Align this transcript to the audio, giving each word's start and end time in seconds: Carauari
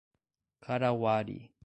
Carauari 0.63 1.53